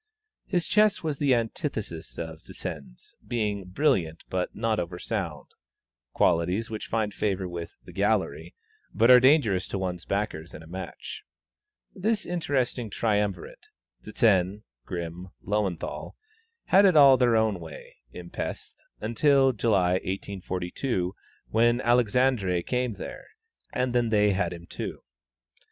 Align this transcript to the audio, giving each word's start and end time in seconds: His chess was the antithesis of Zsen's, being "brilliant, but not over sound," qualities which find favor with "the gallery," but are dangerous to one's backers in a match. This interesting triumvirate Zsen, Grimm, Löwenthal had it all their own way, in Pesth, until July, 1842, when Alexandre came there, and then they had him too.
His 0.47 0.65
chess 0.65 1.03
was 1.03 1.19
the 1.19 1.35
antithesis 1.35 2.17
of 2.17 2.39
Zsen's, 2.41 3.13
being 3.27 3.65
"brilliant, 3.65 4.23
but 4.31 4.55
not 4.55 4.79
over 4.79 4.97
sound," 4.97 5.45
qualities 6.11 6.71
which 6.71 6.87
find 6.87 7.13
favor 7.13 7.47
with 7.47 7.77
"the 7.85 7.91
gallery," 7.91 8.55
but 8.91 9.11
are 9.11 9.19
dangerous 9.19 9.67
to 9.67 9.77
one's 9.77 10.05
backers 10.05 10.55
in 10.55 10.63
a 10.63 10.67
match. 10.67 11.21
This 11.93 12.25
interesting 12.25 12.89
triumvirate 12.89 13.67
Zsen, 14.01 14.63
Grimm, 14.87 15.27
Löwenthal 15.45 16.13
had 16.65 16.83
it 16.85 16.97
all 16.97 17.15
their 17.15 17.35
own 17.35 17.59
way, 17.59 17.97
in 18.11 18.31
Pesth, 18.31 18.73
until 19.01 19.51
July, 19.53 19.91
1842, 20.03 21.13
when 21.49 21.79
Alexandre 21.79 22.63
came 22.63 22.93
there, 22.93 23.27
and 23.71 23.93
then 23.93 24.09
they 24.09 24.31
had 24.31 24.51
him 24.51 24.65
too. 24.65 25.03